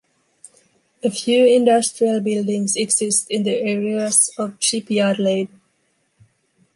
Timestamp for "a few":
1.03-1.45